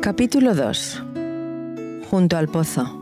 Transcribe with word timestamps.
Capítulo 0.00 0.54
2 0.54 1.02
Junto 2.08 2.36
al 2.36 2.46
pozo. 2.46 2.96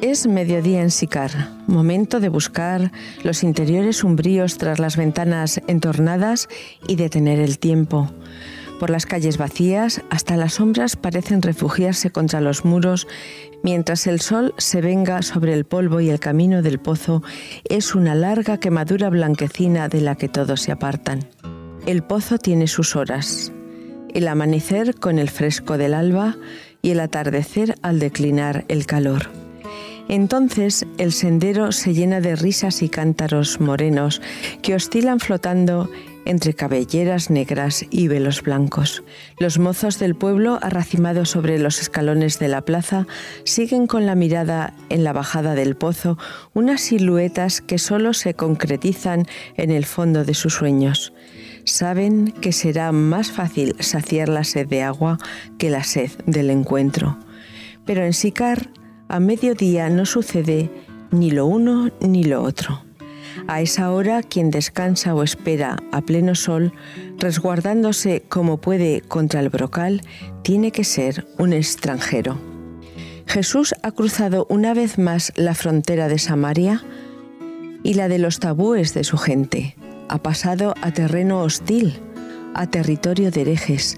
Es 0.00 0.26
mediodía 0.26 0.80
en 0.80 0.90
Sicar, 0.90 1.30
momento 1.66 2.18
de 2.18 2.30
buscar 2.30 2.90
los 3.22 3.42
interiores 3.42 4.02
umbríos 4.02 4.56
tras 4.56 4.78
las 4.78 4.96
ventanas 4.96 5.60
entornadas 5.66 6.48
y 6.88 6.96
detener 6.96 7.38
el 7.38 7.58
tiempo. 7.58 8.10
Por 8.80 8.88
las 8.88 9.04
calles 9.04 9.36
vacías, 9.36 10.00
hasta 10.08 10.38
las 10.38 10.54
sombras 10.54 10.96
parecen 10.96 11.42
refugiarse 11.42 12.08
contra 12.08 12.40
los 12.40 12.64
muros, 12.64 13.06
mientras 13.62 14.06
el 14.06 14.22
sol 14.22 14.54
se 14.56 14.80
venga 14.80 15.20
sobre 15.20 15.52
el 15.52 15.66
polvo 15.66 16.00
y 16.00 16.08
el 16.08 16.18
camino 16.18 16.62
del 16.62 16.78
pozo 16.78 17.22
es 17.68 17.94
una 17.94 18.14
larga 18.14 18.58
quemadura 18.58 19.10
blanquecina 19.10 19.90
de 19.90 20.00
la 20.00 20.14
que 20.14 20.30
todos 20.30 20.62
se 20.62 20.72
apartan. 20.72 21.28
El 21.86 22.02
pozo 22.02 22.38
tiene 22.38 22.66
sus 22.66 22.96
horas, 22.96 23.52
el 24.12 24.26
amanecer 24.26 24.96
con 24.96 25.20
el 25.20 25.30
fresco 25.30 25.78
del 25.78 25.94
alba 25.94 26.36
y 26.82 26.90
el 26.90 26.98
atardecer 26.98 27.76
al 27.80 28.00
declinar 28.00 28.64
el 28.66 28.86
calor. 28.86 29.30
Entonces 30.08 30.84
el 30.98 31.12
sendero 31.12 31.70
se 31.70 31.94
llena 31.94 32.20
de 32.20 32.34
risas 32.34 32.82
y 32.82 32.88
cántaros 32.88 33.60
morenos 33.60 34.20
que 34.62 34.74
oscilan 34.74 35.20
flotando 35.20 35.88
entre 36.24 36.54
cabelleras 36.54 37.30
negras 37.30 37.84
y 37.88 38.08
velos 38.08 38.42
blancos. 38.42 39.04
Los 39.38 39.60
mozos 39.60 40.00
del 40.00 40.16
pueblo, 40.16 40.58
arracimados 40.62 41.30
sobre 41.30 41.60
los 41.60 41.80
escalones 41.80 42.40
de 42.40 42.48
la 42.48 42.62
plaza, 42.62 43.06
siguen 43.44 43.86
con 43.86 44.06
la 44.06 44.16
mirada 44.16 44.74
en 44.88 45.04
la 45.04 45.12
bajada 45.12 45.54
del 45.54 45.76
pozo 45.76 46.18
unas 46.52 46.80
siluetas 46.80 47.60
que 47.60 47.78
solo 47.78 48.12
se 48.12 48.34
concretizan 48.34 49.26
en 49.56 49.70
el 49.70 49.84
fondo 49.84 50.24
de 50.24 50.34
sus 50.34 50.54
sueños. 50.54 51.12
Saben 51.66 52.30
que 52.30 52.52
será 52.52 52.92
más 52.92 53.32
fácil 53.32 53.74
saciar 53.80 54.28
la 54.28 54.44
sed 54.44 54.68
de 54.68 54.82
agua 54.82 55.18
que 55.58 55.68
la 55.68 55.82
sed 55.82 56.12
del 56.24 56.50
encuentro. 56.50 57.18
Pero 57.84 58.04
en 58.04 58.12
Sicar 58.12 58.70
a 59.08 59.18
mediodía 59.18 59.90
no 59.90 60.06
sucede 60.06 60.70
ni 61.10 61.32
lo 61.32 61.46
uno 61.46 61.90
ni 62.00 62.22
lo 62.22 62.44
otro. 62.44 62.82
A 63.48 63.60
esa 63.60 63.90
hora 63.90 64.22
quien 64.22 64.52
descansa 64.52 65.12
o 65.12 65.24
espera 65.24 65.76
a 65.90 66.02
pleno 66.02 66.36
sol, 66.36 66.72
resguardándose 67.18 68.22
como 68.28 68.58
puede 68.58 69.00
contra 69.00 69.40
el 69.40 69.48
brocal, 69.48 70.02
tiene 70.42 70.70
que 70.70 70.84
ser 70.84 71.26
un 71.36 71.52
extranjero. 71.52 72.38
Jesús 73.26 73.74
ha 73.82 73.90
cruzado 73.90 74.46
una 74.48 74.72
vez 74.72 74.98
más 74.98 75.32
la 75.34 75.54
frontera 75.54 76.06
de 76.06 76.20
Samaria 76.20 76.84
y 77.82 77.94
la 77.94 78.06
de 78.06 78.18
los 78.18 78.38
tabúes 78.38 78.94
de 78.94 79.02
su 79.02 79.18
gente. 79.18 79.76
Ha 80.08 80.22
pasado 80.22 80.74
a 80.82 80.92
terreno 80.92 81.42
hostil, 81.42 82.00
a 82.54 82.66
territorio 82.66 83.30
de 83.30 83.42
herejes, 83.42 83.96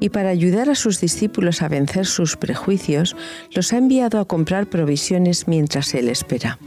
y 0.00 0.08
para 0.08 0.30
ayudar 0.30 0.70
a 0.70 0.74
sus 0.74 1.00
discípulos 1.00 1.62
a 1.62 1.68
vencer 1.68 2.06
sus 2.06 2.36
prejuicios, 2.36 3.16
los 3.52 3.72
ha 3.72 3.76
enviado 3.76 4.18
a 4.18 4.24
comprar 4.24 4.66
provisiones 4.66 5.46
mientras 5.46 5.94
él 5.94 6.08
espera. 6.08 6.58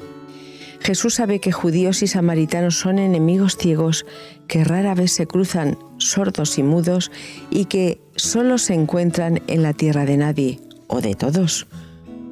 Jesús 0.79 1.15
sabe 1.15 1.39
que 1.39 1.53
judíos 1.53 2.03
y 2.03 2.07
samaritanos 2.07 2.77
son 2.77 2.99
enemigos 2.99 3.55
ciegos 3.57 4.05
que 4.47 4.65
rara 4.65 4.93
vez 4.93 5.13
se 5.13 5.25
cruzan 5.25 5.77
sordos 5.97 6.57
y 6.57 6.63
mudos 6.63 7.09
y 7.49 7.65
que 7.65 8.01
solo 8.15 8.57
se 8.57 8.73
encuentran 8.73 9.41
en 9.47 9.63
la 9.63 9.73
tierra 9.73 10.05
de 10.05 10.17
nadie, 10.17 10.59
o 10.87 10.99
de 10.99 11.15
todos, 11.15 11.67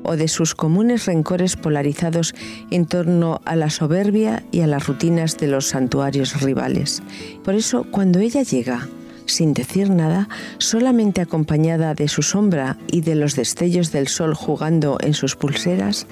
o 0.04 0.16
de 0.16 0.28
sus 0.28 0.56
comunes 0.56 1.06
rencores 1.06 1.56
polarizados 1.56 2.34
en 2.70 2.86
torno 2.86 3.42
a 3.46 3.56
la 3.56 3.70
soberbia 3.70 4.44
y 4.52 4.62
a 4.62 4.68
las 4.68 4.88
rutinas 4.88 5.38
de 5.38 5.48
los 5.48 5.68
santuarios 5.68 6.42
rivales. 6.42 7.02
Por 7.44 7.56
eso, 7.56 7.86
cuando 7.92 8.20
ella 8.20 8.44
llega, 8.44 8.88
sin 9.26 9.54
decir 9.54 9.90
nada, 9.90 10.30
solamente 10.58 11.22
acompañada 11.22 11.94
de 11.94 12.08
su 12.08 12.22
sombra 12.22 12.78
y 12.88 13.02
de 13.02 13.16
los 13.16 13.36
destellos 13.36 13.92
del 13.92 14.08
sol 14.08 14.34
jugando 14.34 14.98
en 15.02 15.14
sus 15.14 15.36
pulseras, 15.36 16.08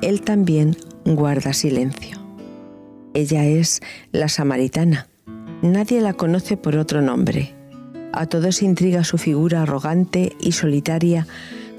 él 0.00 0.22
también 0.22 0.76
guarda 1.04 1.52
silencio. 1.52 2.18
Ella 3.14 3.44
es 3.44 3.80
la 4.10 4.28
samaritana. 4.28 5.08
Nadie 5.60 6.00
la 6.00 6.14
conoce 6.14 6.56
por 6.56 6.76
otro 6.76 7.02
nombre. 7.02 7.54
A 8.12 8.26
todos 8.26 8.62
intriga 8.62 9.04
su 9.04 9.18
figura 9.18 9.62
arrogante 9.62 10.32
y 10.40 10.52
solitaria 10.52 11.26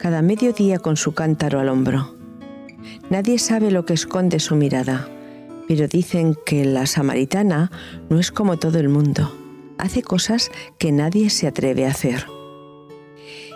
cada 0.03 0.21
mediodía 0.21 0.77
con 0.77 0.97
su 0.97 1.13
cántaro 1.13 1.59
al 1.59 1.69
hombro. 1.69 2.13
Nadie 3.09 3.39
sabe 3.39 3.71
lo 3.71 3.85
que 3.85 3.93
esconde 3.93 4.39
su 4.39 4.55
mirada, 4.55 5.07
pero 5.67 5.87
dicen 5.87 6.35
que 6.45 6.65
la 6.65 6.85
samaritana 6.85 7.71
no 8.09 8.19
es 8.19 8.29
como 8.31 8.57
todo 8.57 8.77
el 8.77 8.89
mundo 8.89 9.33
hace 9.77 10.01
cosas 10.01 10.51
que 10.77 10.91
nadie 10.91 11.29
se 11.29 11.47
atreve 11.47 11.85
a 11.85 11.91
hacer. 11.91 12.25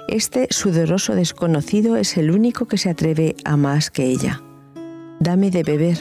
Este 0.07 0.47
sudoroso 0.49 1.15
desconocido 1.15 1.97
es 1.97 2.17
el 2.17 2.31
único 2.31 2.65
que 2.65 2.77
se 2.77 2.89
atreve 2.89 3.35
a 3.43 3.57
más 3.57 3.91
que 3.91 4.05
ella. 4.05 4.41
Dame 5.19 5.51
de 5.51 5.63
beber. 5.63 5.97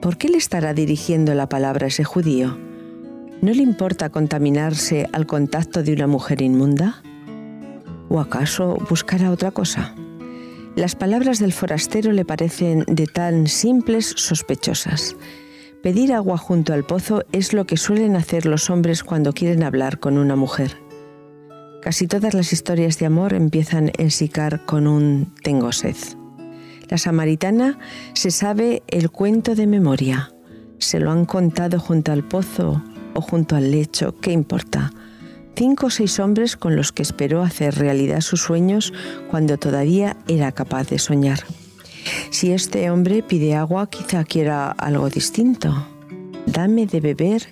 ¿Por 0.00 0.18
qué 0.18 0.28
le 0.28 0.38
estará 0.38 0.74
dirigiendo 0.74 1.34
la 1.34 1.48
palabra 1.48 1.86
a 1.86 1.88
ese 1.88 2.04
judío? 2.04 2.58
¿No 3.40 3.52
le 3.52 3.62
importa 3.62 4.10
contaminarse 4.10 5.08
al 5.12 5.26
contacto 5.26 5.82
de 5.82 5.92
una 5.92 6.06
mujer 6.06 6.42
inmunda? 6.42 7.02
¿O 8.12 8.20
acaso 8.20 8.76
buscará 8.90 9.30
otra 9.30 9.52
cosa? 9.52 9.94
Las 10.76 10.94
palabras 10.94 11.38
del 11.38 11.54
forastero 11.54 12.12
le 12.12 12.26
parecen 12.26 12.84
de 12.86 13.06
tan 13.06 13.46
simples 13.46 14.12
sospechosas. 14.16 15.16
Pedir 15.82 16.12
agua 16.12 16.36
junto 16.36 16.74
al 16.74 16.84
pozo 16.84 17.24
es 17.32 17.54
lo 17.54 17.64
que 17.64 17.78
suelen 17.78 18.14
hacer 18.14 18.44
los 18.44 18.68
hombres 18.68 19.02
cuando 19.02 19.32
quieren 19.32 19.62
hablar 19.62 19.98
con 19.98 20.18
una 20.18 20.36
mujer. 20.36 20.76
Casi 21.80 22.06
todas 22.06 22.34
las 22.34 22.52
historias 22.52 22.98
de 22.98 23.06
amor 23.06 23.32
empiezan 23.32 23.90
en 23.96 24.10
Sicar 24.10 24.66
con 24.66 24.86
un 24.86 25.32
tengo 25.42 25.72
sed. 25.72 25.96
La 26.90 26.98
samaritana 26.98 27.78
se 28.12 28.30
sabe 28.30 28.82
el 28.88 29.10
cuento 29.10 29.54
de 29.54 29.66
memoria. 29.66 30.34
Se 30.76 31.00
lo 31.00 31.10
han 31.10 31.24
contado 31.24 31.80
junto 31.80 32.12
al 32.12 32.24
pozo 32.24 32.82
o 33.14 33.22
junto 33.22 33.56
al 33.56 33.70
lecho, 33.70 34.14
¿qué 34.20 34.32
importa? 34.32 34.92
Cinco 35.54 35.86
o 35.86 35.90
seis 35.90 36.18
hombres 36.18 36.56
con 36.56 36.76
los 36.76 36.92
que 36.92 37.02
esperó 37.02 37.42
hacer 37.42 37.74
realidad 37.74 38.20
sus 38.20 38.40
sueños 38.40 38.92
cuando 39.30 39.58
todavía 39.58 40.16
era 40.26 40.52
capaz 40.52 40.88
de 40.88 40.98
soñar. 40.98 41.40
Si 42.30 42.52
este 42.52 42.90
hombre 42.90 43.22
pide 43.22 43.54
agua, 43.54 43.88
quizá 43.88 44.24
quiera 44.24 44.70
algo 44.70 45.08
distinto. 45.08 45.86
Dame 46.46 46.86
de 46.86 47.00
beber 47.00 47.48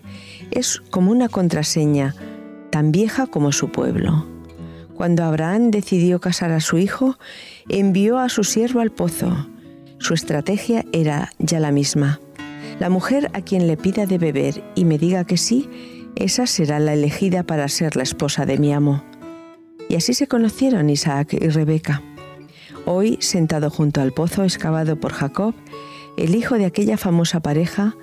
es 0.50 0.83
como 0.91 1.12
una 1.12 1.28
contraseña, 1.28 2.15
tan 2.71 2.91
vieja 2.91 3.27
como 3.27 3.53
su 3.53 3.71
pueblo. 3.71 4.27
Cuando 4.94 5.25
Abraham 5.25 5.71
decidió 5.71 6.21
casar 6.21 6.50
a 6.53 6.60
su 6.60 6.78
hijo, 6.78 7.16
envió 7.69 8.19
a 8.19 8.28
su 8.28 8.44
siervo 8.44 8.81
al 8.81 8.91
pozo. 8.91 9.47
Su 9.99 10.15
estrategia 10.15 10.84
era 10.93 11.33
ya 11.39 11.60
la 11.60 11.71
misma. 11.71 12.21
La 12.81 12.91
mujer 12.91 13.31
a 13.34 13.43
quien 13.43 13.66
le 13.66 13.77
pida 13.77 14.06
de 14.06 14.19
beber 14.19 14.65
y 14.75 14.84
me 14.84 14.99
diga 14.99 15.25
que 15.25 15.37
sí, 15.37 15.69
esa 16.16 16.47
será 16.47 16.78
la 16.78 16.94
elegida 16.94 17.43
para 17.43 17.69
ser 17.69 17.97
la 17.97 18.03
esposa 18.03 18.47
de 18.47 18.59
mi 18.59 18.72
amo. 18.72 19.03
Y 19.88 19.97
así 19.97 20.15
se 20.15 20.28
conocieron 20.28 20.91
Isaac 20.91 21.34
y 21.34 21.48
Rebeca. 21.48 22.03
Hoy, 22.87 23.19
sentado 23.21 23.71
junto 23.71 24.00
al 24.00 24.12
pozo 24.12 24.44
excavado 24.44 24.98
por 24.98 25.12
Jacob, 25.12 25.54
el 26.16 26.34
hijo 26.34 26.56
de 26.56 26.66
aquella 26.66 26.97
famosa 26.97 27.41
pareja, 27.41 27.97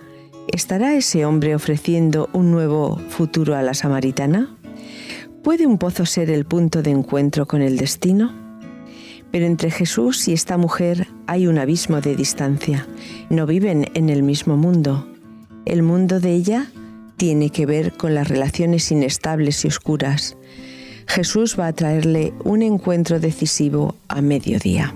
¿estará 0.52 0.96
ese 0.96 1.26
hombre 1.26 1.56
ofreciendo 1.56 2.30
un 2.34 2.52
nuevo 2.52 3.00
futuro 3.10 3.56
a 3.56 3.62
la 3.62 3.74
samaritana? 3.74 4.56
¿Puede 5.44 5.66
un 5.66 5.78
pozo 5.78 6.06
ser 6.06 6.30
el 6.30 6.46
punto 6.46 6.84
de 6.84 6.92
encuentro 6.92 7.48
con 7.48 7.62
el 7.62 7.78
destino? 7.78 8.34
Pero 9.32 9.46
entre 9.46 9.72
Jesús 9.72 10.28
y 10.28 10.34
esta 10.34 10.58
mujer 10.58 11.08
hay 11.26 11.48
un 11.48 11.58
abismo 11.58 12.02
de 12.02 12.16
distancia. 12.16 12.88
No 13.30 13.46
viven 13.46 13.90
en 13.94 14.10
el 14.10 14.24
mismo 14.24 14.58
mundo. 14.58 15.08
El 15.66 15.84
mundo 15.84 16.20
de 16.20 16.34
ella 16.34 16.72
tiene 17.18 17.50
que 17.50 17.66
ver 17.66 17.94
con 17.94 18.16
las 18.16 18.28
relaciones 18.28 18.92
inestables 18.92 19.66
y 19.66 19.68
oscuras, 19.68 20.38
Jesús 21.08 21.58
va 21.60 21.68
a 21.68 21.74
traerle 21.74 22.34
un 22.44 22.62
encuentro 22.62 23.20
decisivo 23.20 23.96
a 24.08 24.22
mediodía. 24.22 24.94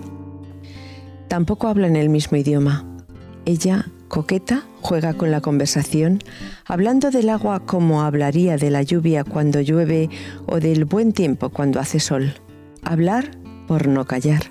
Tampoco 1.28 1.68
hablan 1.68 1.96
el 1.96 2.10
mismo 2.10 2.38
idioma. 2.38 2.86
Ella, 3.46 3.88
coqueta, 4.08 4.66
juega 4.82 5.14
con 5.14 5.32
la 5.32 5.42
conversación, 5.42 6.20
hablando 6.66 7.10
del 7.10 7.30
agua 7.30 7.66
como 7.66 8.04
hablaría 8.04 8.58
de 8.58 8.70
la 8.70 8.84
lluvia 8.84 9.24
cuando 9.24 9.62
llueve 9.62 10.10
o 10.46 10.60
del 10.60 10.86
buen 10.86 11.14
tiempo 11.14 11.50
cuando 11.50 11.80
hace 11.80 12.00
sol. 12.00 12.34
Hablar 12.84 13.32
por 13.68 13.88
no 13.88 14.06
callar. 14.06 14.42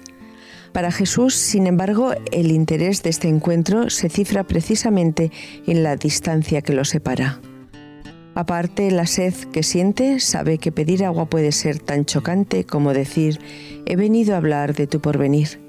Para 0.73 0.93
Jesús, 0.93 1.35
sin 1.35 1.67
embargo, 1.67 2.13
el 2.33 2.51
interés 2.51 3.03
de 3.03 3.11
este 3.11 3.29
encuentro 3.29 3.91
se 3.91 4.09
cifra 4.09 4.45
precisamente 4.45 5.31
en 5.67 5.83
la 5.83 5.97
distancia 5.97 6.63
que 6.63 6.73
lo 6.73 6.85
separa. 6.85 7.41
Aparte, 8.35 8.91
la 8.91 9.07
sed 9.07 9.35
que 9.53 9.63
siente 9.63 10.21
sabe 10.21 10.59
que 10.59 10.73
pedir 10.73 11.05
agua 11.05 11.27
puede 11.27 11.53
ser 11.53 11.79
tan 11.79 12.05
chocante 12.05 12.65
como 12.65 12.93
decir, 12.93 13.41
he 13.87 13.97
venido 13.97 14.35
a 14.35 14.39
hablar 14.39 14.75
de 14.75 14.87
tu 14.87 15.01
porvenir. 15.01 15.61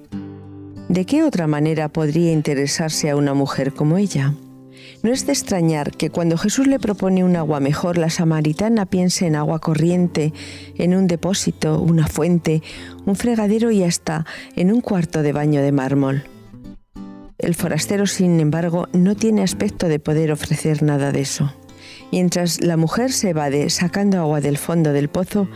¿De 0.90 1.06
qué 1.06 1.24
otra 1.24 1.48
manera 1.48 1.90
podría 1.90 2.32
interesarse 2.32 3.10
a 3.10 3.16
una 3.16 3.34
mujer 3.34 3.74
como 3.74 3.98
ella? 3.98 4.34
No 5.04 5.12
es 5.12 5.26
de 5.26 5.32
extrañar 5.32 5.92
que 5.92 6.10
cuando 6.10 6.38
Jesús 6.38 6.68
le 6.68 6.80
propone 6.80 7.24
un 7.24 7.36
agua 7.36 7.60
mejor, 7.60 7.98
la 7.98 8.10
samaritana 8.10 8.86
piense 8.86 9.26
en 9.26 9.36
agua 9.36 9.60
corriente, 9.60 10.34
en 10.78 10.96
un 10.96 11.08
depósito, 11.08 11.82
una 11.82 12.08
fuente, 12.08 12.62
un 13.06 13.16
fregadero 13.16 13.72
y 13.72 13.84
hasta 13.84 14.26
en 14.56 14.72
un 14.72 14.82
cuarto 14.82 15.24
de 15.24 15.34
baño 15.34 15.62
de 15.62 15.72
mármol. 15.72 16.24
El 17.38 17.56
forastero, 17.56 18.06
sin 18.06 18.40
embargo, 18.40 18.88
no 18.94 19.16
tiene 19.16 19.42
aspecto 19.42 19.88
de 19.88 20.00
poder 20.00 20.32
ofrecer 20.32 20.84
nada 20.84 21.12
de 21.12 21.22
eso. 21.22 21.52
Mientras 22.12 22.62
la 22.62 22.78
mujer 22.78 23.12
se 23.12 23.30
evade 23.30 23.70
sacando 23.70 24.20
agua 24.20 24.42
del 24.42 24.58
fondo 24.58 24.94
del 24.94 25.10
pozo, 25.10 25.48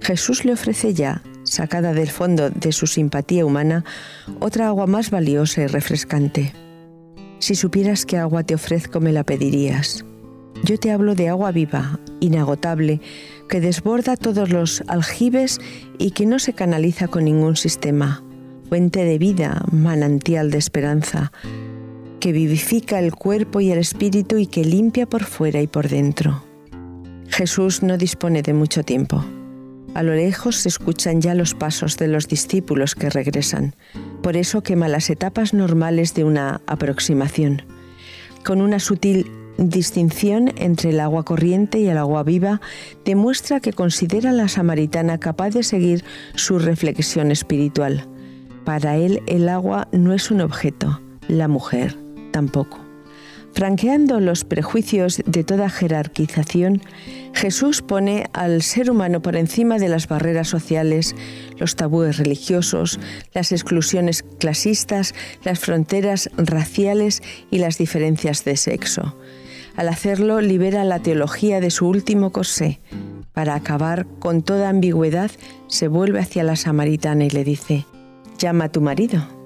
Jesús 0.00 0.44
le 0.44 0.52
ofrece 0.52 0.94
ya, 0.94 1.22
sacada 1.44 1.92
del 1.92 2.10
fondo 2.10 2.50
de 2.50 2.72
su 2.72 2.86
simpatía 2.86 3.46
humana, 3.46 3.84
otra 4.40 4.68
agua 4.68 4.86
más 4.86 5.10
valiosa 5.10 5.62
y 5.62 5.66
refrescante. 5.66 6.52
Si 7.38 7.54
supieras 7.54 8.06
qué 8.06 8.18
agua 8.18 8.44
te 8.44 8.54
ofrezco, 8.54 9.00
me 9.00 9.12
la 9.12 9.24
pedirías. 9.24 10.04
Yo 10.64 10.78
te 10.78 10.92
hablo 10.92 11.14
de 11.14 11.28
agua 11.28 11.50
viva, 11.50 11.98
inagotable, 12.20 13.00
que 13.48 13.60
desborda 13.60 14.16
todos 14.16 14.50
los 14.50 14.84
aljibes 14.86 15.58
y 15.98 16.12
que 16.12 16.24
no 16.24 16.38
se 16.38 16.52
canaliza 16.52 17.08
con 17.08 17.24
ningún 17.24 17.56
sistema. 17.56 18.22
Fuente 18.68 19.04
de 19.04 19.18
vida, 19.18 19.64
manantial 19.72 20.50
de 20.50 20.58
esperanza, 20.58 21.32
que 22.22 22.32
vivifica 22.32 23.00
el 23.00 23.12
cuerpo 23.12 23.60
y 23.60 23.72
el 23.72 23.78
espíritu 23.78 24.38
y 24.38 24.46
que 24.46 24.64
limpia 24.64 25.06
por 25.06 25.24
fuera 25.24 25.60
y 25.60 25.66
por 25.66 25.88
dentro. 25.88 26.44
Jesús 27.26 27.82
no 27.82 27.98
dispone 27.98 28.42
de 28.42 28.54
mucho 28.54 28.84
tiempo. 28.84 29.24
A 29.94 30.04
lo 30.04 30.14
lejos 30.14 30.54
se 30.54 30.68
escuchan 30.68 31.20
ya 31.20 31.34
los 31.34 31.54
pasos 31.54 31.96
de 31.96 32.06
los 32.06 32.28
discípulos 32.28 32.94
que 32.94 33.10
regresan. 33.10 33.74
Por 34.22 34.36
eso 34.36 34.62
quema 34.62 34.86
las 34.86 35.10
etapas 35.10 35.52
normales 35.52 36.14
de 36.14 36.22
una 36.22 36.60
aproximación. 36.68 37.62
Con 38.44 38.60
una 38.60 38.78
sutil 38.78 39.28
distinción 39.58 40.52
entre 40.58 40.90
el 40.90 41.00
agua 41.00 41.24
corriente 41.24 41.80
y 41.80 41.88
el 41.88 41.98
agua 41.98 42.22
viva, 42.22 42.60
demuestra 43.04 43.58
que 43.58 43.72
considera 43.72 44.30
a 44.30 44.32
la 44.32 44.46
samaritana 44.46 45.18
capaz 45.18 45.50
de 45.50 45.64
seguir 45.64 46.04
su 46.36 46.60
reflexión 46.60 47.32
espiritual. 47.32 48.06
Para 48.64 48.96
él 48.96 49.24
el 49.26 49.48
agua 49.48 49.88
no 49.90 50.12
es 50.14 50.30
un 50.30 50.40
objeto, 50.40 51.00
la 51.26 51.48
mujer 51.48 52.01
tampoco. 52.32 52.92
Franqueando 53.54 54.18
los 54.18 54.44
prejuicios 54.44 55.22
de 55.26 55.44
toda 55.44 55.68
jerarquización, 55.68 56.80
Jesús 57.34 57.82
pone 57.82 58.24
al 58.32 58.62
ser 58.62 58.90
humano 58.90 59.20
por 59.20 59.36
encima 59.36 59.78
de 59.78 59.88
las 59.88 60.08
barreras 60.08 60.48
sociales, 60.48 61.14
los 61.58 61.76
tabúes 61.76 62.16
religiosos, 62.16 62.98
las 63.34 63.52
exclusiones 63.52 64.24
clasistas, 64.38 65.14
las 65.44 65.58
fronteras 65.58 66.30
raciales 66.38 67.22
y 67.50 67.58
las 67.58 67.76
diferencias 67.76 68.44
de 68.44 68.56
sexo. 68.56 69.16
Al 69.76 69.88
hacerlo, 69.88 70.40
libera 70.40 70.84
la 70.84 71.00
teología 71.00 71.60
de 71.60 71.70
su 71.70 71.86
último 71.88 72.32
corsé. 72.32 72.80
Para 73.34 73.54
acabar 73.54 74.06
con 74.18 74.42
toda 74.42 74.70
ambigüedad, 74.70 75.30
se 75.66 75.88
vuelve 75.88 76.20
hacia 76.20 76.42
la 76.42 76.56
samaritana 76.56 77.24
y 77.24 77.30
le 77.30 77.44
dice, 77.44 77.86
llama 78.38 78.64
a 78.64 78.68
tu 78.72 78.80
marido. 78.80 79.41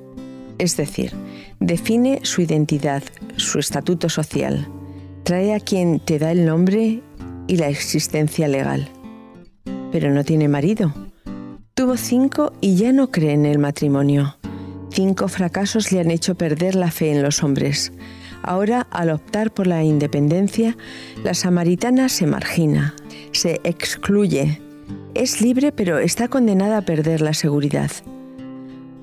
Es 0.58 0.76
decir, 0.76 1.12
define 1.60 2.20
su 2.22 2.42
identidad, 2.42 3.02
su 3.36 3.58
estatuto 3.58 4.08
social, 4.08 4.68
trae 5.22 5.54
a 5.54 5.60
quien 5.60 6.00
te 6.00 6.18
da 6.18 6.32
el 6.32 6.46
nombre 6.46 7.02
y 7.46 7.56
la 7.56 7.68
existencia 7.68 8.48
legal. 8.48 8.88
Pero 9.92 10.10
no 10.10 10.24
tiene 10.24 10.48
marido. 10.48 10.92
Tuvo 11.74 11.96
cinco 11.96 12.52
y 12.60 12.76
ya 12.76 12.92
no 12.92 13.10
cree 13.10 13.32
en 13.32 13.44
el 13.44 13.58
matrimonio. 13.58 14.36
Cinco 14.90 15.28
fracasos 15.28 15.92
le 15.92 16.00
han 16.00 16.10
hecho 16.10 16.36
perder 16.36 16.74
la 16.74 16.90
fe 16.90 17.12
en 17.12 17.22
los 17.22 17.42
hombres. 17.42 17.92
Ahora, 18.42 18.86
al 18.90 19.10
optar 19.10 19.52
por 19.52 19.66
la 19.66 19.82
independencia, 19.82 20.76
la 21.22 21.34
samaritana 21.34 22.08
se 22.08 22.26
margina, 22.26 22.94
se 23.32 23.60
excluye. 23.64 24.62
Es 25.14 25.40
libre 25.40 25.72
pero 25.72 25.98
está 25.98 26.28
condenada 26.28 26.78
a 26.78 26.82
perder 26.82 27.20
la 27.20 27.34
seguridad. 27.34 27.90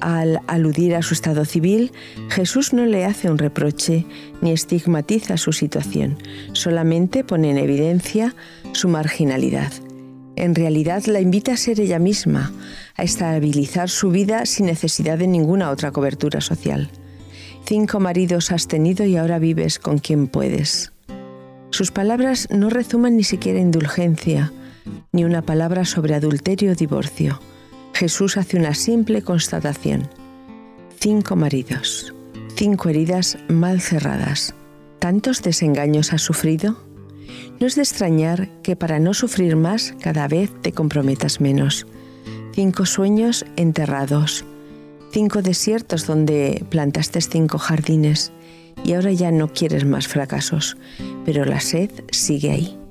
Al 0.04 0.42
aludir 0.48 0.96
a 0.96 1.02
su 1.02 1.14
estado 1.14 1.46
civil, 1.46 1.94
Jesús 2.28 2.74
no 2.74 2.86
le 2.86 3.06
hace 3.06 3.32
un 3.32 3.38
reproche 3.38 4.06
ni 4.42 4.52
estigmatiza 4.52 5.38
su 5.38 5.54
situación, 5.54 6.18
solamente 6.52 7.24
pone 7.24 7.52
en 7.52 7.58
evidencia 7.58 8.36
su 8.74 8.90
marginalidad. 8.90 9.72
En 10.36 10.56
realidad 10.56 11.06
la 11.06 11.22
invita 11.22 11.54
a 11.54 11.58
ser 11.58 11.80
ella 11.80 12.00
misma, 12.00 12.52
a 12.98 13.04
estabilizar 13.04 13.90
su 13.90 14.12
vida 14.12 14.46
sin 14.46 14.66
necesidad 14.66 15.18
de 15.18 15.28
ninguna 15.28 15.70
otra 15.70 15.92
cobertura 15.92 16.42
social. 16.42 16.90
Cinco 17.66 18.02
maridos 18.02 18.52
has 18.52 18.68
tenido 18.68 19.06
y 19.06 19.16
ahora 19.16 19.40
vives 19.40 19.80
con 19.80 20.00
quien 20.00 20.28
puedes. 20.28 20.92
Sus 21.70 21.92
palabras 21.92 22.50
no 22.52 22.70
rezuman 22.70 23.16
ni 23.16 23.24
siquiera 23.24 23.62
indulgencia, 23.62 24.52
ni 25.14 25.24
una 25.24 25.44
palabra 25.44 25.86
sobre 25.86 26.14
adulterio 26.14 26.74
o 26.74 26.76
divorcio 26.76 27.40
Jesús 27.94 28.38
hace 28.38 28.58
una 28.58 28.74
simple 28.74 29.22
constatación. 29.22 30.10
Cinco 31.00 31.36
maridos, 31.36 32.14
cinco 32.56 32.90
heridas 32.90 33.38
mal 33.48 33.82
cerradas. 33.82 34.56
¿Tantos 35.00 35.44
desengaños 35.44 36.12
has 36.12 36.22
sufrido? 36.22 36.84
No 37.60 37.68
es 37.68 37.76
de 37.76 37.84
extrañar 37.84 38.50
que 38.64 38.76
para 38.76 39.00
no 39.00 39.14
sufrir 39.14 39.56
más 39.56 39.94
cada 40.02 40.28
vez 40.28 40.50
te 40.62 40.72
comprometas 40.72 41.40
menos. 41.40 41.86
Cinco 42.54 42.86
sueños 42.86 43.46
enterrados, 43.58 44.44
cinco 45.12 45.42
desiertos 45.42 46.08
donde 46.08 46.66
plantaste 46.70 47.22
cinco 47.22 47.58
jardines 47.60 48.32
y 48.84 48.94
ahora 48.94 49.12
ya 49.12 49.32
no 49.32 49.50
quieres 49.50 49.86
más 49.86 50.08
fracasos, 50.08 50.78
pero 51.26 51.46
la 51.46 51.60
sed 51.60 51.92
sigue 52.12 52.52
ahí. 52.52 52.83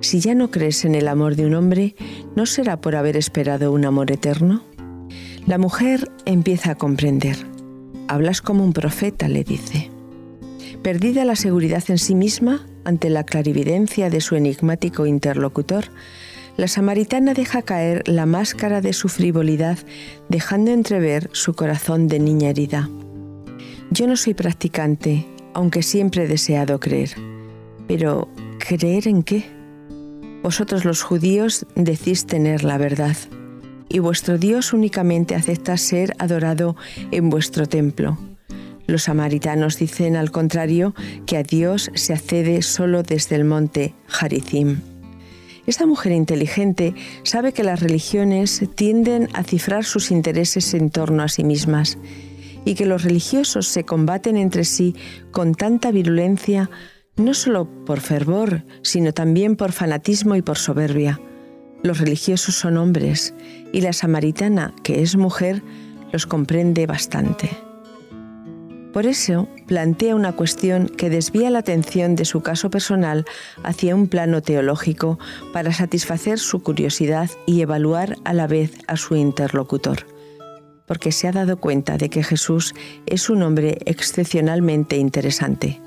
Si 0.00 0.20
ya 0.20 0.34
no 0.34 0.50
crees 0.50 0.84
en 0.84 0.94
el 0.94 1.08
amor 1.08 1.36
de 1.36 1.46
un 1.46 1.54
hombre, 1.54 1.94
¿no 2.36 2.46
será 2.46 2.80
por 2.80 2.94
haber 2.94 3.16
esperado 3.16 3.72
un 3.72 3.84
amor 3.84 4.10
eterno? 4.12 4.62
La 5.46 5.58
mujer 5.58 6.10
empieza 6.24 6.72
a 6.72 6.74
comprender. 6.76 7.36
Hablas 8.06 8.40
como 8.42 8.64
un 8.64 8.72
profeta, 8.72 9.28
le 9.28 9.44
dice. 9.44 9.90
Perdida 10.82 11.24
la 11.24 11.36
seguridad 11.36 11.82
en 11.88 11.98
sí 11.98 12.14
misma 12.14 12.66
ante 12.84 13.10
la 13.10 13.24
clarividencia 13.24 14.08
de 14.08 14.20
su 14.20 14.34
enigmático 14.36 15.04
interlocutor, 15.04 15.86
la 16.56 16.68
samaritana 16.68 17.34
deja 17.34 17.62
caer 17.62 18.02
la 18.08 18.26
máscara 18.26 18.80
de 18.80 18.92
su 18.92 19.08
frivolidad, 19.08 19.78
dejando 20.28 20.70
entrever 20.70 21.28
su 21.32 21.54
corazón 21.54 22.08
de 22.08 22.18
niña 22.18 22.50
herida. 22.50 22.88
Yo 23.90 24.06
no 24.06 24.16
soy 24.16 24.34
practicante, 24.34 25.26
aunque 25.54 25.82
siempre 25.82 26.24
he 26.24 26.28
deseado 26.28 26.80
creer. 26.80 27.10
Pero, 27.86 28.28
¿creer 28.58 29.06
en 29.06 29.22
qué? 29.22 29.57
Vosotros 30.42 30.84
los 30.84 31.02
judíos 31.02 31.66
decís 31.74 32.26
tener 32.26 32.64
la 32.64 32.78
verdad, 32.78 33.16
y 33.88 33.98
vuestro 33.98 34.38
Dios 34.38 34.72
únicamente 34.72 35.34
acepta 35.34 35.76
ser 35.76 36.14
adorado 36.18 36.76
en 37.10 37.30
vuestro 37.30 37.66
templo. 37.66 38.18
Los 38.86 39.04
samaritanos 39.04 39.78
dicen 39.78 40.16
al 40.16 40.30
contrario 40.30 40.94
que 41.26 41.36
a 41.36 41.42
Dios 41.42 41.90
se 41.94 42.12
accede 42.12 42.62
solo 42.62 43.02
desde 43.02 43.36
el 43.36 43.44
monte 43.44 43.94
Harizim. 44.18 44.80
Esta 45.66 45.84
mujer 45.84 46.12
inteligente 46.12 46.94
sabe 47.24 47.52
que 47.52 47.62
las 47.62 47.80
religiones 47.80 48.62
tienden 48.74 49.28
a 49.34 49.42
cifrar 49.42 49.84
sus 49.84 50.10
intereses 50.10 50.72
en 50.72 50.88
torno 50.88 51.22
a 51.22 51.28
sí 51.28 51.44
mismas 51.44 51.98
y 52.64 52.74
que 52.74 52.86
los 52.86 53.02
religiosos 53.02 53.68
se 53.68 53.84
combaten 53.84 54.38
entre 54.38 54.64
sí 54.64 54.96
con 55.30 55.54
tanta 55.54 55.90
virulencia 55.90 56.70
no 57.18 57.34
solo 57.34 57.68
por 57.84 58.00
fervor, 58.00 58.64
sino 58.82 59.12
también 59.12 59.56
por 59.56 59.72
fanatismo 59.72 60.36
y 60.36 60.42
por 60.42 60.56
soberbia. 60.56 61.20
Los 61.82 61.98
religiosos 61.98 62.54
son 62.54 62.76
hombres 62.76 63.34
y 63.72 63.80
la 63.82 63.92
samaritana, 63.92 64.72
que 64.82 65.02
es 65.02 65.16
mujer, 65.16 65.62
los 66.12 66.26
comprende 66.26 66.86
bastante. 66.86 67.50
Por 68.92 69.06
eso 69.06 69.48
plantea 69.66 70.16
una 70.16 70.32
cuestión 70.32 70.88
que 70.88 71.10
desvía 71.10 71.50
la 71.50 71.58
atención 71.58 72.16
de 72.16 72.24
su 72.24 72.40
caso 72.40 72.70
personal 72.70 73.26
hacia 73.62 73.94
un 73.94 74.08
plano 74.08 74.40
teológico 74.40 75.18
para 75.52 75.72
satisfacer 75.72 76.38
su 76.38 76.62
curiosidad 76.62 77.30
y 77.46 77.60
evaluar 77.60 78.16
a 78.24 78.32
la 78.32 78.46
vez 78.46 78.72
a 78.86 78.96
su 78.96 79.14
interlocutor, 79.14 80.06
porque 80.86 81.12
se 81.12 81.28
ha 81.28 81.32
dado 81.32 81.58
cuenta 81.58 81.98
de 81.98 82.08
que 82.08 82.24
Jesús 82.24 82.74
es 83.06 83.28
un 83.28 83.42
hombre 83.42 83.78
excepcionalmente 83.84 84.96
interesante. 84.96 85.80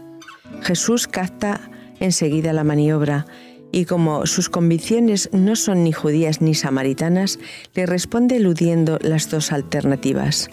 Jesús 0.61 1.07
capta 1.07 1.69
enseguida 1.99 2.53
la 2.53 2.63
maniobra 2.63 3.25
y 3.71 3.85
como 3.85 4.25
sus 4.25 4.49
convicciones 4.49 5.29
no 5.31 5.55
son 5.55 5.83
ni 5.83 5.91
judías 5.91 6.41
ni 6.41 6.55
samaritanas, 6.55 7.39
le 7.73 7.85
responde 7.85 8.37
eludiendo 8.37 8.99
las 9.01 9.29
dos 9.29 9.51
alternativas. 9.51 10.49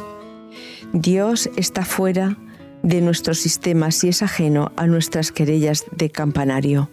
Dios 0.92 1.50
está 1.56 1.84
fuera 1.84 2.38
de 2.82 3.00
nuestro 3.00 3.34
sistema 3.34 3.90
si 3.90 4.08
es 4.08 4.22
ajeno 4.22 4.72
a 4.76 4.86
nuestras 4.86 5.32
querellas 5.32 5.84
de 5.96 6.10
campanario. 6.10 6.90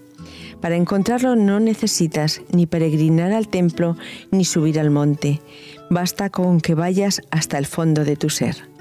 Para 0.62 0.78
encontrarlo 0.78 1.36
no 1.36 1.60
necesitas 1.60 2.42
ni 2.52 2.66
peregrinar 2.66 3.32
al 3.32 3.50
templo 3.50 3.98
ni 4.32 4.46
subir 4.46 4.80
al 4.80 4.90
monte. 4.90 5.42
Basta 5.90 6.30
con 6.32 6.60
que 6.60 6.74
vayas 6.74 7.22
hasta 7.30 7.60
el 7.60 7.68
fondo 7.68 8.04
de 8.04 8.16
tu 8.16 8.30
ser. 8.30 8.75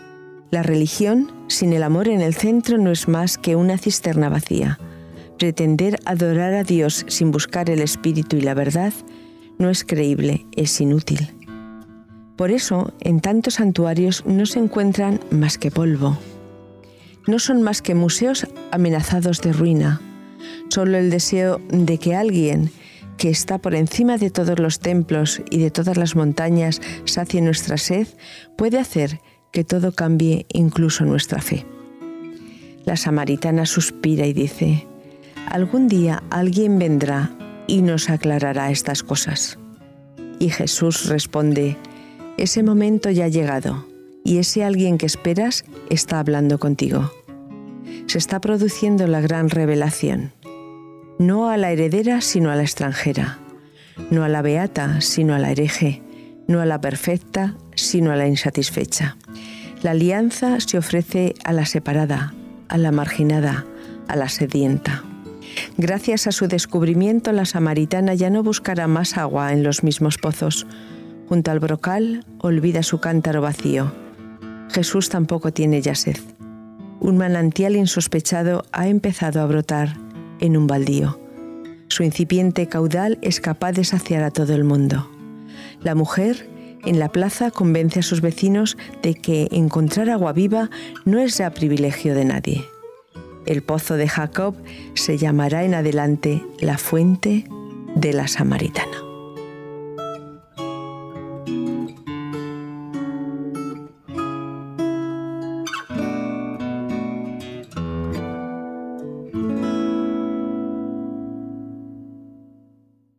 La 0.50 0.62
religión 0.62 1.32
sin 1.48 1.72
el 1.72 1.82
amor 1.82 2.08
en 2.08 2.20
el 2.20 2.34
centro 2.34 2.78
no 2.78 2.90
es 2.90 3.08
más 3.08 3.38
que 3.38 3.56
una 3.56 3.78
cisterna 3.78 4.28
vacía. 4.28 4.78
Pretender 5.38 5.98
adorar 6.04 6.54
a 6.54 6.62
Dios 6.62 7.04
sin 7.08 7.30
buscar 7.30 7.70
el 7.70 7.80
Espíritu 7.80 8.36
y 8.36 8.40
la 8.40 8.54
verdad 8.54 8.92
no 9.58 9.70
es 9.70 9.84
creíble, 9.84 10.46
es 10.56 10.80
inútil. 10.80 11.34
Por 12.36 12.50
eso, 12.50 12.92
en 13.00 13.20
tantos 13.20 13.54
santuarios 13.54 14.24
no 14.26 14.46
se 14.46 14.58
encuentran 14.58 15.20
más 15.30 15.58
que 15.58 15.70
polvo. 15.70 16.18
No 17.26 17.38
son 17.38 17.62
más 17.62 17.80
que 17.80 17.94
museos 17.94 18.46
amenazados 18.72 19.40
de 19.40 19.52
ruina. 19.52 20.00
Solo 20.68 20.98
el 20.98 21.10
deseo 21.10 21.60
de 21.68 21.98
que 21.98 22.14
alguien 22.14 22.70
que 23.16 23.30
está 23.30 23.58
por 23.58 23.74
encima 23.74 24.18
de 24.18 24.30
todos 24.30 24.58
los 24.58 24.80
templos 24.80 25.40
y 25.48 25.58
de 25.58 25.70
todas 25.70 25.96
las 25.96 26.16
montañas 26.16 26.80
sacie 27.04 27.40
nuestra 27.40 27.78
sed 27.78 28.08
puede 28.56 28.78
hacer 28.78 29.20
que 29.54 29.62
todo 29.62 29.92
cambie 29.92 30.46
incluso 30.52 31.04
nuestra 31.04 31.40
fe. 31.40 31.64
La 32.84 32.96
samaritana 32.96 33.66
suspira 33.66 34.26
y 34.26 34.32
dice, 34.32 34.84
algún 35.48 35.86
día 35.86 36.24
alguien 36.28 36.80
vendrá 36.80 37.30
y 37.68 37.80
nos 37.82 38.10
aclarará 38.10 38.72
estas 38.72 39.04
cosas. 39.04 39.56
Y 40.40 40.50
Jesús 40.50 41.06
responde, 41.06 41.76
ese 42.36 42.64
momento 42.64 43.10
ya 43.10 43.26
ha 43.26 43.28
llegado 43.28 43.86
y 44.24 44.38
ese 44.38 44.64
alguien 44.64 44.98
que 44.98 45.06
esperas 45.06 45.64
está 45.88 46.18
hablando 46.18 46.58
contigo. 46.58 47.12
Se 48.08 48.18
está 48.18 48.40
produciendo 48.40 49.06
la 49.06 49.20
gran 49.20 49.50
revelación, 49.50 50.32
no 51.20 51.48
a 51.48 51.56
la 51.56 51.70
heredera 51.70 52.22
sino 52.22 52.50
a 52.50 52.56
la 52.56 52.62
extranjera, 52.62 53.38
no 54.10 54.24
a 54.24 54.28
la 54.28 54.42
beata 54.42 55.00
sino 55.00 55.32
a 55.32 55.38
la 55.38 55.52
hereje, 55.52 56.02
no 56.48 56.60
a 56.60 56.66
la 56.66 56.80
perfecta 56.80 57.56
sino 57.76 58.10
a 58.10 58.16
la 58.16 58.26
insatisfecha. 58.26 59.16
La 59.84 59.90
alianza 59.90 60.60
se 60.60 60.78
ofrece 60.78 61.34
a 61.44 61.52
la 61.52 61.66
separada, 61.66 62.32
a 62.68 62.78
la 62.78 62.90
marginada, 62.90 63.66
a 64.08 64.16
la 64.16 64.30
sedienta. 64.30 65.04
Gracias 65.76 66.26
a 66.26 66.32
su 66.32 66.48
descubrimiento, 66.48 67.32
la 67.32 67.44
samaritana 67.44 68.14
ya 68.14 68.30
no 68.30 68.42
buscará 68.42 68.86
más 68.88 69.18
agua 69.18 69.52
en 69.52 69.62
los 69.62 69.82
mismos 69.82 70.16
pozos. 70.16 70.66
Junto 71.28 71.50
al 71.50 71.60
brocal 71.60 72.24
olvida 72.38 72.82
su 72.82 72.98
cántaro 72.98 73.42
vacío. 73.42 73.92
Jesús 74.72 75.10
tampoco 75.10 75.52
tiene 75.52 75.82
ya 75.82 75.94
sed. 75.94 76.16
Un 77.00 77.18
manantial 77.18 77.76
insospechado 77.76 78.64
ha 78.72 78.88
empezado 78.88 79.42
a 79.42 79.46
brotar 79.46 79.98
en 80.40 80.56
un 80.56 80.66
baldío. 80.66 81.20
Su 81.88 82.04
incipiente 82.04 82.68
caudal 82.68 83.18
es 83.20 83.38
capaz 83.38 83.72
de 83.72 83.84
saciar 83.84 84.22
a 84.22 84.30
todo 84.30 84.54
el 84.54 84.64
mundo. 84.64 85.10
La 85.82 85.94
mujer 85.94 86.53
en 86.86 86.98
la 86.98 87.08
plaza 87.08 87.50
convence 87.50 88.00
a 88.00 88.02
sus 88.02 88.20
vecinos 88.20 88.76
de 89.02 89.14
que 89.14 89.48
encontrar 89.50 90.10
agua 90.10 90.32
viva 90.32 90.70
no 91.04 91.18
es 91.18 91.38
ya 91.38 91.50
privilegio 91.50 92.14
de 92.14 92.24
nadie. 92.24 92.64
El 93.46 93.62
pozo 93.62 93.96
de 93.96 94.08
Jacob 94.08 94.54
se 94.94 95.18
llamará 95.18 95.64
en 95.64 95.74
adelante 95.74 96.42
la 96.60 96.78
fuente 96.78 97.44
de 97.94 98.12
la 98.12 98.26
Samaritana. 98.26 99.03